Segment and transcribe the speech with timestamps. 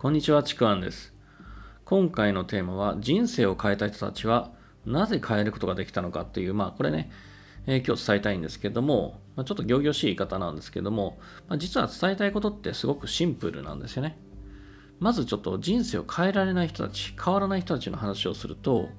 [0.00, 1.12] こんにちは、ちくわんです。
[1.84, 4.52] 今回のテーマは、人生を変えた人たちは
[4.86, 7.10] なぜ変えることができたのかっていう、まあこれね、
[7.66, 14.16] えー、今日伝えたいんですけども、まあ、ちょっと行々しい言い方なんですけども、まあ、実は伝えたいことってすごくシンプルなんですよね。
[15.00, 18.90] まずちょっと人生を変えられない人たち、変わらない人たちの話をすると、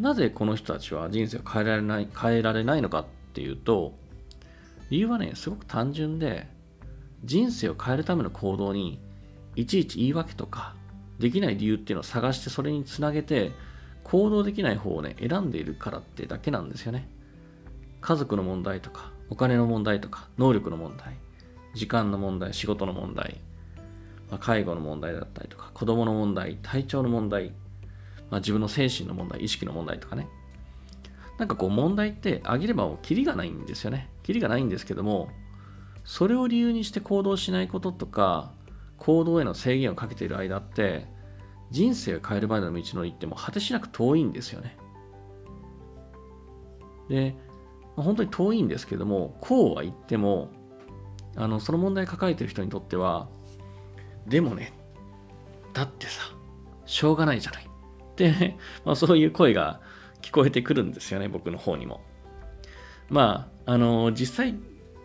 [0.00, 3.92] なぜこの人たちは人生を変えられない、変えられないのかっていうと、
[4.90, 6.48] 理由はね、すごく単純で、
[7.24, 9.05] 人生を変えるための行動に
[9.56, 10.74] いちいち言い訳とか
[11.18, 13.52] できない理由っていうのを探してそれにつなげて
[14.04, 17.08] 行動できない方をね選んでいるからってだけなんですよね。
[18.00, 21.16] 家族の問題とかお金の問題とか能力の問題
[21.74, 23.40] 時間の問題仕事の問題、
[24.30, 27.52] まあ、介護の問題だったりとか子供の問題体調の問題、
[28.30, 30.28] まあ、自分の精神の問題意識の問題とかね。
[31.38, 34.08] なんかこう問題ってあげればもうキリがないんですよね。
[34.22, 35.28] キリがないんですけども
[36.04, 38.52] それを理由にして行動しないこととか
[38.98, 41.06] 行動への制限をかけている間って
[41.70, 44.76] 人生を変えるまでの道のりっても果てしなく遠いんですよね。
[47.08, 47.36] で、
[47.96, 50.50] 本当に遠いんですけども、こうは言っても、
[51.36, 53.28] あのその問題を抱えている人にとっては、
[54.26, 54.72] でもね、
[55.72, 56.22] だってさ、
[56.84, 57.64] しょうがないじゃない。
[57.64, 59.80] って、まあ、そういう声が
[60.22, 62.00] 聞こえてくるんですよね、僕の方にも。
[63.08, 64.54] まあ、あの、実際、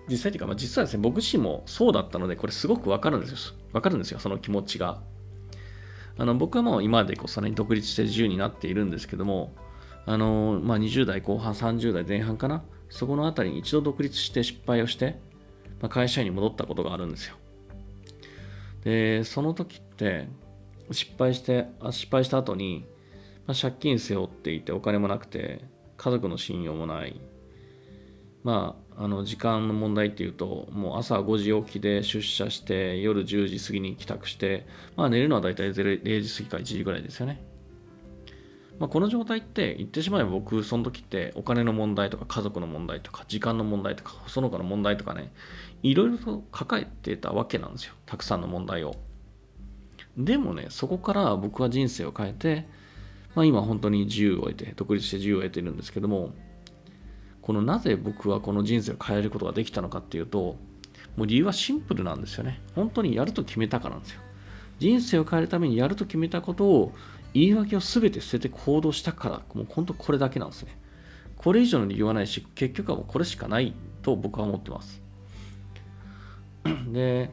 [0.10, 3.38] 実際というか、まあ、実はですね、僕自身もそうだったので、これすごくわかるんですよ。
[3.74, 5.02] わかるんですよ、その気持ちが。
[6.18, 9.54] あの僕はもう今までこうそれに独立して自由になっているんですけども、
[10.06, 15.20] あのまあ、20代後半、30代前半かな、そこのあたりに一度独立して失敗をして、
[15.82, 17.36] まあ、会社員に戻ったことがあるんですよ。
[18.84, 20.28] で、その時って、
[20.92, 22.86] 失敗して、失敗した後に、
[23.48, 25.64] まあ、借金背負っていてお金もなくて、
[25.98, 27.20] 家族の信用もない、
[28.44, 37.44] まあ、あの時間の問題っていうともう朝5時起きで出社して夜10時過ぎに帰宅して、まあ、寝るのは大体 0, 0時過ぎから1時ぐらいですよね、
[38.80, 45.32] まあ、この状態って言ってしまえば僕その時ってお金の問題とか家族の問題とか時間の問題とかその他の問題とかね
[45.84, 47.94] いろいろと抱えてたわけなんですよ。
[48.06, 48.96] たくさんの問題を。
[50.18, 52.68] でもねそこから僕は人生を変えて、
[53.34, 56.34] まあ、今本当に自由を得て独立して自由を得ているんですけども
[57.42, 60.58] このなぜ僕はこの人生を変えることができたのかっていうと、
[61.16, 62.62] もう理由はシンプルなんですよね。
[62.76, 64.22] 本当にやると決めたからなんですよ。
[64.80, 66.94] 人生を変えるためにやると決めたことを
[67.34, 70.78] 言い訳を全て捨てて行動したから、もう本当これだけなんですね。
[71.38, 75.02] これ以上の理由はないし、結局はもうこれしかないと僕は思ってます。
[76.92, 77.32] で、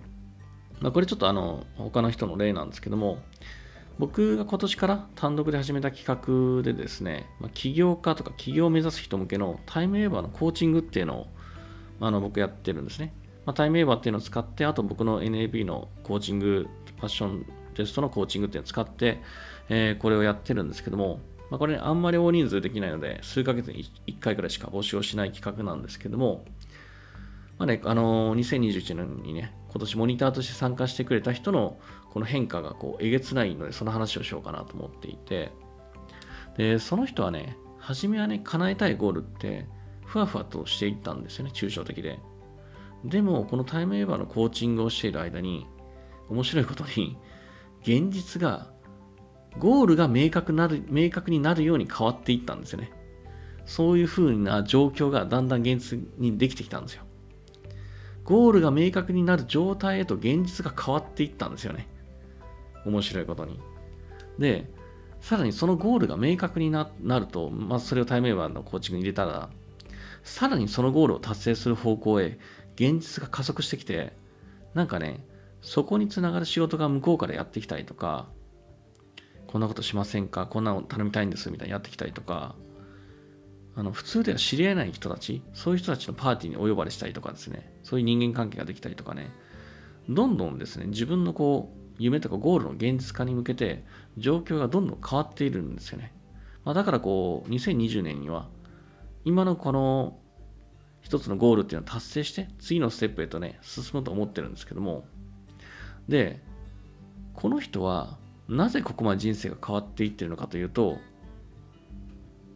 [0.80, 3.18] まあ、これちょっとあの他の人の例なんですけども、
[3.98, 11.26] 僕が今年から単独で始めた企画でですね、まあ、起業家とか起業を目指す人向けのタイムエーバーのコーチングっていうのを、
[12.00, 13.12] あ、の僕やってるんですね。
[13.44, 19.20] まあ、タイムエーバーっていうのを使って、あと僕の NAB のコーチング、ファッションテストのコーチングっていうのを使って、
[19.68, 21.20] えー、これをやってるんですけども、
[21.50, 26.44] まあ、これ、ねあんまり大人数できないので、数ヶ月に1回くらいしか募集をしない企画なんですけども、
[27.58, 31.78] まあね、あのー、2021年にね、今年モニターとして参加してくれた人の
[32.18, 35.52] この変化がこうえげつないので、その話をしようかなと思っていて、
[36.56, 39.68] で、その人はね、初めはね、叶えたいゴールって、
[40.04, 42.18] ふわふわとしていったんですよね、抽象的で。
[43.04, 45.68] でも、このタイムエーバーのコーチングをしている間に、
[46.28, 47.16] 面白いことに、
[47.82, 48.72] 現実が、
[49.58, 52.90] ゴールが明確なる明確になるように変わっていったんですよね。
[53.64, 57.04] そういう風な状況がだんだん現実にできてきたんですよ。
[58.24, 61.86] ゴールが明確になる状態へと現実が変わっていったんですよね。
[62.84, 63.60] 面白いことに。
[64.38, 64.70] で、
[65.20, 69.48] さらにそのゴールが明確になると、まずそれをタイムエーバーのコーチングに入れたら、
[70.22, 72.38] さらにそのゴールを達成する方向へ
[72.74, 74.12] 現実が加速してきて、
[74.74, 75.24] なんかね、
[75.60, 78.28] そこにつながる仕事が向こうからやってきたりとか、
[79.48, 80.46] こんなことしませんか？
[80.46, 82.54] こんなの頼みたいんですみたいにやってきたりとか、
[83.74, 89.30] あの普通では知り合えない人たち、そういう人たちのパーティーにお呼ばれしたりとかですね、そういう人間関係ができたりとかね、
[90.08, 93.84] どんどんですね、自分のこう、夢とかゴールの現実化に向けて、
[94.16, 96.12] 状況がどんどん変わっているんですよね。
[96.64, 98.48] まあ、だからこう、2020年には、
[99.24, 100.18] 今のこの
[101.00, 105.06] 一つのゴールっていうのを達成して、次のステップへとね、進むと思ってるんですけども、
[106.08, 106.42] で、
[107.34, 108.18] この人は、
[108.48, 110.98] なぜここまで人生が変わっていってるのかというと、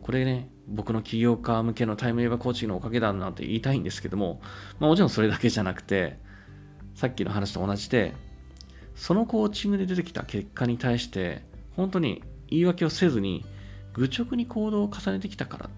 [0.02, 4.40] これね、僕の起業家向けのタイムエーバーコーチのおかげだなんて言いたいんですけども、
[4.80, 6.18] まあ、もちろんそれだけじゃなくて、
[6.94, 8.14] さっきの話と同じで、
[8.94, 11.42] そのコーチングで出てきた結果に対して、
[11.76, 13.44] 本当に言い訳をせずに、
[13.94, 15.70] 愚直に行動を重ねてきたから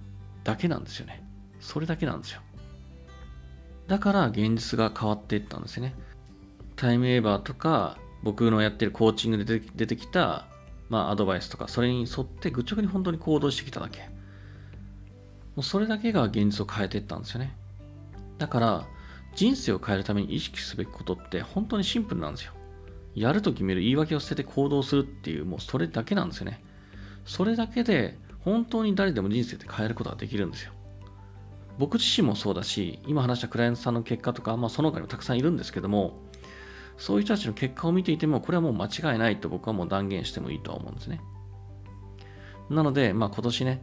[0.45, 1.25] だけなんですよね。
[1.61, 2.41] それだけなんですよ。
[3.87, 5.95] だから現実が変わっていったんですよね。
[6.77, 10.47] タイムエーバーとか僕のやってるコーチングで出て出てきた、
[10.89, 14.01] まあ、アドバイスとか、それに沿って愚直に本当に行動してきただけ。
[15.55, 17.57] もうそれだけが現実を変えていったんですよね。
[18.39, 18.87] だから、
[19.35, 22.53] 人生を変えるために意識すべきことって本当にシンプルなんですよ。
[23.15, 26.63] やると決める言い訳を捨てて行動するっていう、もうそれだけなんですよね。
[27.25, 30.73] それだけで本当に誰でも人生って変えることができるんですよ。
[31.79, 36.21] 僕自身もそうだし、今話したクライアントさんの結果とか、まあその他にもたくさんいるんですけども、
[36.97, 41.21] そういう人たちの結果を見ていても、これはもう間違いないと僕はもう断言してもいいとは思うんですね。
[42.71, 43.83] なので、まあ今年ね、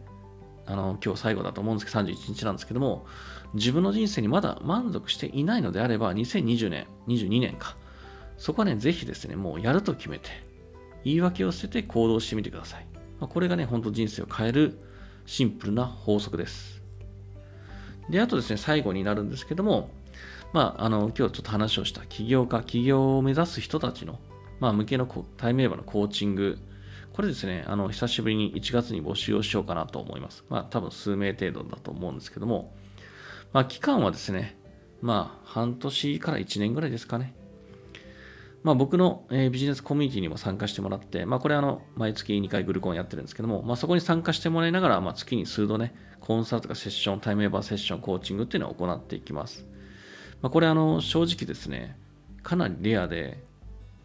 [0.66, 3.06] あの、今日最後だと思うんですけど、31日なんですけども、
[3.54, 7.76] 自分の人生にまだ満足していないのであれば、2020年、22年か、
[8.42, 10.32] そこはね、ぜひですね、もうやると決めて、
[11.04, 12.88] 言い訳を捨てて行動してみてください。
[13.20, 14.80] まあ、これがね、本当人生を変える
[15.28, 16.82] シンプルな法則です。
[18.10, 19.92] で、あとですね、最後になるんですけども、
[20.54, 24.18] まあ、あの、今日ちょっと話をした起業家、起業を目指す人たちの、
[24.60, 25.06] まあ、向けの
[25.38, 26.58] タイムエーバーのコーチング、
[27.14, 30.46] これですね、あの、久しぶりに1月に募集をしようかなと思います。
[30.50, 32.74] まあ、多分数名程度だと思うんですけども、
[33.54, 34.58] まあ、期間はですね、
[35.00, 37.36] まあ、半年から1年ぐらいですかね。
[38.64, 49.66] まあ、僕の、えー、ビジネスコミュニティにも参加してもらって、まあ、これあの、毎月2回グルコンやってるんですけども、まあ、そこに参加してもらいながら、まあ、月に数度ね、コンサルとかセッション、タイムエバーセッション、コーチングっていうのを行っていきます。
[50.44, 51.98] まあ、これあの、正直ですね、
[52.44, 53.44] かなりレアで、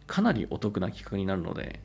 [0.06, 1.80] かなりお得な企画になるので、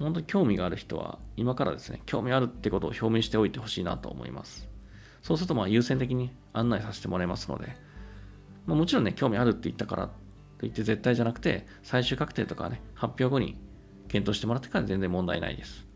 [0.00, 4.68] 本当に興味がある人は、今からですね、興味あるってことを表明しておいてほしいなと思います。
[5.22, 7.76] そうすると、まあ、優先的に案内させてもらいますので、
[8.66, 10.10] まあ、もちろんね、興味あるって言ったから
[10.62, 13.56] 言って絶対じゃなくて、最終確定とかね、発表後に
[14.08, 15.86] 検討してもらってから全然問題ないです。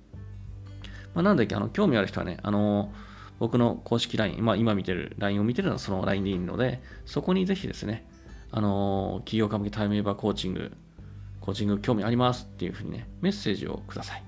[1.15, 2.93] まあ、なんで、あの、興味ある人はね、あの
[3.39, 8.07] 僕の公式 LINE、まあ、今見てる LINE を見てるのはその LINE でいいので、そこにぜひですね、
[8.51, 10.73] あの企業家向けタイムエーバーコーチング、
[11.41, 14.23] コーチング興味ありますっていうふうにね、メッセージをください。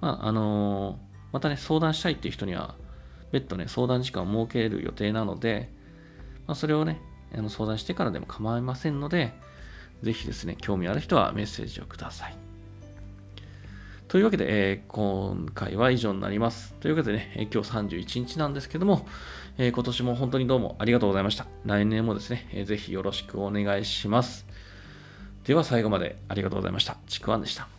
[0.00, 0.98] まあ、あの
[1.32, 2.76] またね、相談したいっていう人には、
[3.32, 5.70] 別途ね、相談時間を設ける予定なので、
[6.46, 7.00] まあ、それをね、
[7.34, 9.34] あの相談してからでも構いませんので、
[10.02, 12.36] ぜひですね、興味ある人はメッセージをください。
[14.08, 16.72] というわけで、えー、今回は以上になります。
[16.80, 19.06] というわけでね、えー、今日31日なんですけども、
[19.58, 21.46] えー、今年も本当にどうもありがとうございました。
[21.66, 24.46] 来年もですね、えー、ぜひよろしくお願いします。
[25.44, 26.96] では最後までありがとうございました。
[27.06, 27.77] ちくわんでした。